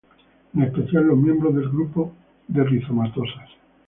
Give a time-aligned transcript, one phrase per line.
[0.55, 2.11] En especial los miembros del grupo
[2.47, 3.51] de rizomatosas.